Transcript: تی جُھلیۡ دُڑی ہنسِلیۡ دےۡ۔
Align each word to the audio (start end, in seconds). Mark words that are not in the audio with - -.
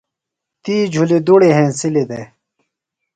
تی 0.63 0.75
جُھلیۡ 0.93 1.23
دُڑی 1.27 1.49
ہنسِلیۡ 1.57 2.07
دےۡ۔ 2.09 2.27